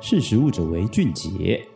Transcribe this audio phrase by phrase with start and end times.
[0.00, 1.66] 识时务者为俊杰。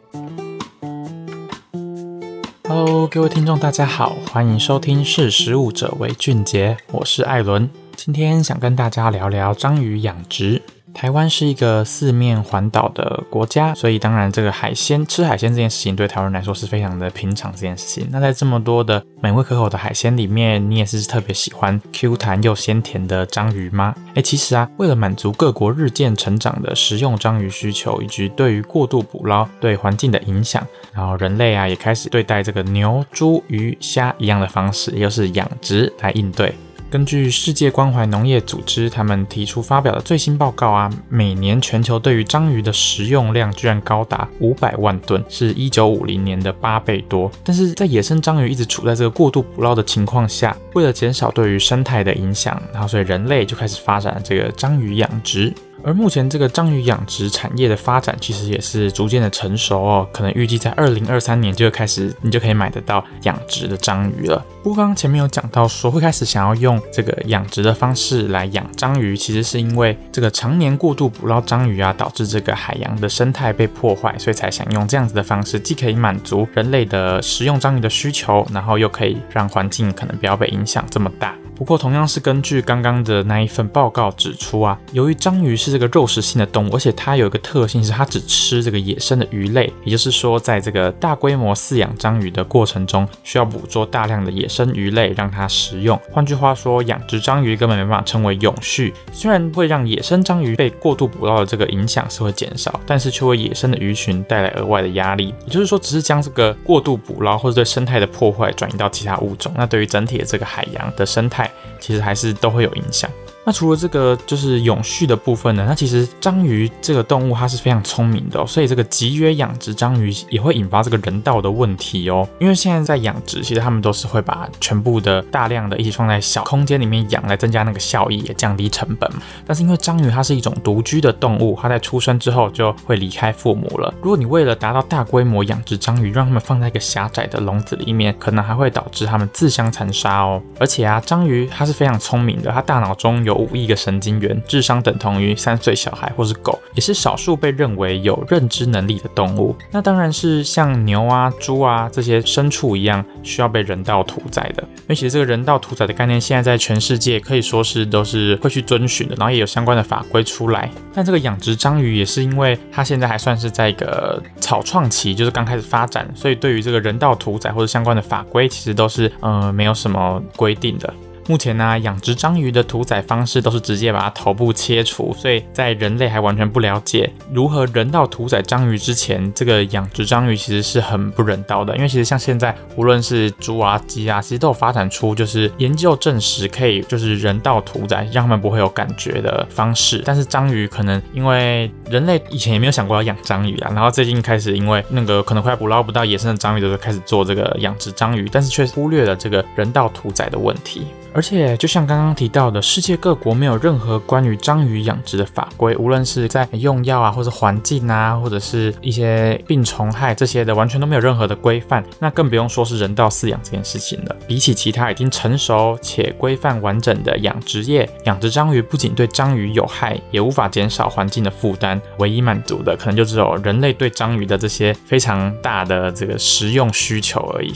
[2.69, 10.63] Hello，各位听众，大家好，欢迎收听《识时务者为俊杰》，我是艾伦，今天想跟大家聊聊章鱼养殖。
[10.95, 18.07] 台湾是一个四面环岛的国家，所以当然这个海鲜，吃海鲜这件事情对台湾人来说是非常的平常这件事情。
[18.11, 23.95] 那在这么多的美味可口的海鲜里面，你也是特别喜欢 Q 弹又鲜甜的章鱼吗？
[24.15, 36.55] 哎，其实啊，为了满足各国日渐成长的食用章鱼需求，以及对于过度捕捞对环境的影响，然后人类啊也开始对待这个牛、猪、鱼、虾一样的方式，也就是养殖来应对。
[36.93, 47.33] 根据世界关怀农业组织，他们提出发表的最新报告啊，每年全球对于章鱼的食用量居然高达五百万吨，是一九五零年的八倍多。
[47.43, 55.53] 但是在野生章鱼一直处在这个过度捕捞的情况下，为了减少对于生态的影响，然后所以人类就开始发展这个章鱼养殖。
[55.85, 64.47] 而目前这个章鱼养殖产业的发展，其实也是逐渐的成熟哦，可能预计在二零二三年就会开始，你就可以买得到养殖的章鱼了。
[64.63, 81.42] 不过刚刚前面有讲到说，会开始想要用这个养殖的方式来养章鱼，其实是因为这个常年过度捕捞章鱼啊，导致这个海洋的生态被破坏，所以才想用这样子的方式，既可以满足人类的食用章鱼的需求，然后又可以让环境可能不要被影影响这么大。
[81.63, 95.97] 不过，同样是根据刚刚的那一份报告指出啊，由于章鱼是这个肉食性的动物，而且它有一个特性是它只吃这个野生的鱼类，也就是说，在这个大规模饲养章鱼的过程中，需要捕捉大量的野生鱼类让它食用。
[96.11, 98.93] 换句话说，养殖章鱼根本没办法称为永续。
[99.13, 105.33] 虽然会让野生章鱼被过度捕捞的这个影响是会减少，但是却为野生的鱼群带来额外的压力。
[105.47, 111.49] 也就是说，只是将这个过度捕捞或者对生态的破坏转移到其他物种，那对于整体的这个海洋的生态，
[111.81, 113.11] 其实还是都会有影响。
[113.45, 122.29] 那除了这个就是永续的部分呢，那其实章鱼这个动物它是非常聪明的哦，所以这个集约养殖章鱼也会引发这个人道的问题哦。
[122.39, 129.11] 因为现在在养殖，其实他们都是会把全部的大量的一起放在小空间里面养，来增加那个效益，也降低成本。
[129.45, 133.93] 但是因为章鱼它是一种独居的动物，它在出生之后就会离开父母了。
[134.01, 140.41] 如果你为了达到大规模养殖章鱼，让它们放在一个狭窄的笼子里面，可能还会导致它们自相残杀哦。
[140.61, 149.57] 而且啊，章鱼它是非常聪明的，它大脑中有有五亿个神经元，智商等同于三岁小孩或是狗，也是少数被认为有认知能力的动物。
[149.71, 154.63] 那当然是像牛啊、猪啊这些牲畜一样，需要被人道屠宰的。
[154.63, 160.71] 因为其实这个人道屠宰的概念，现在在全世界可以说是都是会去遵循的，然后也有相关的法规出来。
[160.95, 170.93] 但这个养殖章鱼也是因为它现在还算是在一个草创期，就是刚开始发展，所以对于这个人道屠宰或者相关的法规，其实都是呃没有什么规定的。
[171.29, 181.75] 目前呢，养殖章鱼的屠宰方式都是直接把它头部切除，所以在人类还完全不了解如何人道屠宰章鱼之前，这个养殖章鱼其实是很不人道的。
[181.77, 190.03] 因为其实像现在，无论是猪啊、鸡啊，其实都有发展出就是研究证实可以就是人道屠宰，让他们不会有感觉的方式。
[190.05, 200.87] 但是章鱼可能因为人类以前也没有想过要养章鱼啊，然后最近开始因为那个可能快捕捞不到野生的章鱼的时候，开始做这个养殖章鱼，但是却忽略了这个人道屠宰的问题。
[201.15, 211.85] 而且，就像刚刚提到的，世界各国没有任何关于章鱼养殖的法规，无论是在用药啊，或者环境啊，或者是一些病虫害这些的，完全都没有任何的规范。
[211.99, 214.17] 那更不用说是人道饲养这件事情了。
[214.27, 221.79] 比起其他已经成熟且规范完整的养殖业，养殖章鱼不仅对章鱼有害，也无法减少环境的负担。
[221.99, 227.53] 唯一满足的，可能就只有人类对章鱼的这些非常大的这个食用需求而已。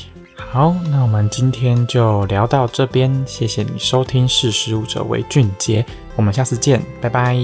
[0.57, 5.83] 好，那我们今天就聊到这边，谢谢你收听《识时务者为俊杰》，
[6.17, 7.37] 我们下次见，拜拜。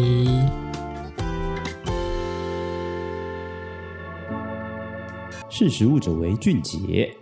[5.51, 7.15] 识时务者为俊杰。